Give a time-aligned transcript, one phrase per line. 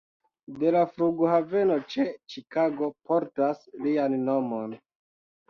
[0.61, 4.77] De la flughaveno ĉe Ĉikago portas lian nomon.